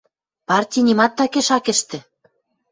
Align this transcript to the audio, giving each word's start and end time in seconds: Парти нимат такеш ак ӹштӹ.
Парти 0.47 0.79
нимат 0.87 1.11
такеш 1.17 1.49
ак 1.57 1.65
ӹштӹ. 1.73 1.99